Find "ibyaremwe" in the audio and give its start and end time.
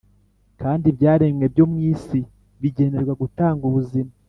0.91-1.45